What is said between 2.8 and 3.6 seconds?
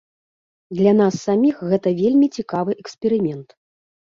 эксперымент.